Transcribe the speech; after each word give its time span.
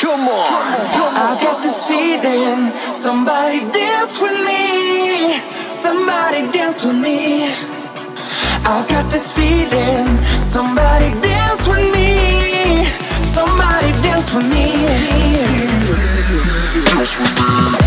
Come 0.00 0.28
on. 0.28 0.28
I 0.28 1.38
got 1.42 1.62
this 1.62 1.84
feeling. 1.84 2.70
Somebody 2.92 3.60
dance 3.72 4.20
with 4.20 4.38
me. 4.44 5.40
Somebody 5.70 6.52
dance 6.52 6.84
with 6.84 6.96
me. 6.96 7.44
I've 8.64 8.86
got 8.88 9.10
this 9.10 9.32
feeling. 9.32 10.20
Somebody 10.40 11.18
dance 11.20 11.66
with 11.66 11.92
me. 11.94 12.84
Somebody 13.24 13.92
dance 14.02 14.32
with 14.34 14.46
me. 14.52 14.86
Dance 16.92 17.18
with 17.18 17.80
me. 17.80 17.85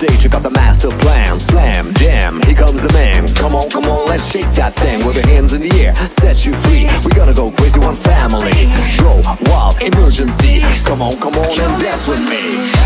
Stage, 0.00 0.24
I 0.24 0.28
got 0.30 0.42
the 0.42 0.50
master 0.50 0.88
plan. 1.04 1.38
Slam, 1.38 1.92
jam, 1.94 2.40
here 2.42 2.54
comes 2.54 2.82
the 2.82 2.92
man. 2.94 3.28
Come 3.34 3.54
on, 3.54 3.68
come 3.68 3.84
on, 3.84 4.08
let's 4.08 4.30
shake 4.30 4.48
that 4.56 4.72
thing 4.74 5.04
with 5.04 5.16
your 5.16 5.26
hands 5.26 5.52
in 5.52 5.60
the 5.60 5.70
air. 5.76 5.94
Set 5.94 6.46
you 6.46 6.54
free. 6.54 6.88
We're 7.04 7.16
gonna 7.16 7.34
go 7.34 7.50
crazy, 7.50 7.78
one 7.80 7.96
family. 7.96 8.64
Go 8.96 9.20
wild, 9.50 9.76
emergency. 9.82 10.62
Come 10.88 11.02
on, 11.02 11.16
come 11.20 11.34
on 11.34 11.52
and 11.52 11.82
dance 11.82 12.08
with 12.08 12.22
me. 12.30 12.79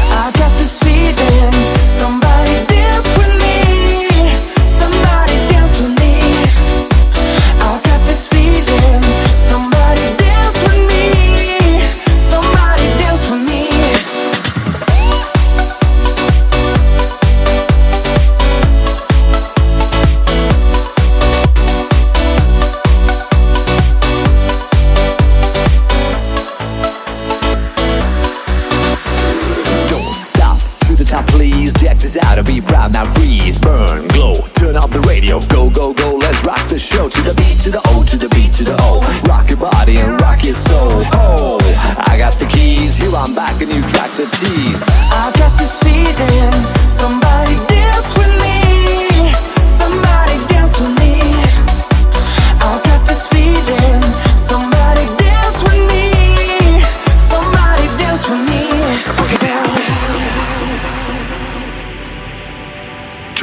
The 31.14 31.22
top, 31.22 31.26
please. 31.28 31.72
Check 31.74 31.98
this 31.98 32.16
out, 32.16 32.44
be 32.46 32.60
proud 32.60 32.92
now. 32.92 33.06
Freeze, 33.06 33.58
burn, 33.58 34.06
glow. 34.08 34.34
Turn 34.54 34.76
up 34.76 34.90
the 34.90 35.00
radio, 35.00 35.40
go, 35.48 35.70
go, 35.70 35.92
go. 35.94 36.16
Let's 36.16 36.44
rock 36.44 36.66
the 36.68 36.78
show 36.78 37.08
to 37.08 37.22
the 37.22 37.34
beat, 37.34 37.58
to 37.64 37.70
the 37.70 37.82
O, 37.88 38.04
to 38.04 38.16
the 38.16 38.28
beat, 38.28 38.52
to 38.54 38.64
the 38.64 38.76
O. 38.82 39.00
Rock 39.28 39.50
your 39.50 39.58
body 39.58 39.98
and 39.98 40.20
rock 40.20 40.44
your 40.44 40.54
soul. 40.54 41.02
Oh, 41.14 41.58
I 42.06 42.18
got 42.18 42.34
the 42.34 42.46
keys. 42.46 42.96
Here 42.96 43.14
I'm 43.14 43.34
back, 43.34 43.60
a 43.60 43.66
new 43.66 43.82
track 43.88 44.10
to 44.16 44.26
tease. 44.26 44.84
I 45.12 45.32
got 45.38 45.52
this 45.58 45.78
feeling. 45.80 46.52
Somebody 46.88 47.73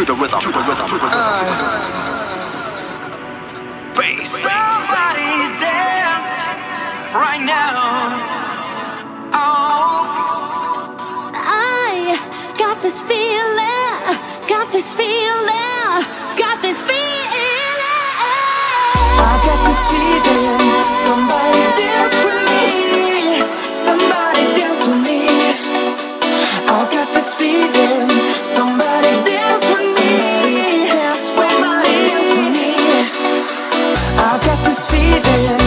To 0.02 0.08
the 0.08 0.14
rhythm, 0.16 0.40
to 0.40 0.52
the 0.52 0.58
rhythm, 0.58 0.88
to 0.88 0.98
the 0.98 1.04
rhythm. 1.06 1.20
Bass. 3.94 4.32
Somebody 4.32 5.32
dance 5.62 6.32
right 7.14 7.44
now. 7.46 8.10
Oh. 9.32 10.02
I 11.36 12.18
got 12.58 12.82
this 12.82 13.00
feeling, 13.04 14.18
got 14.50 14.72
this 14.72 14.92
feeling, 14.92 15.81
this 34.64 34.88
feeling. 34.88 35.61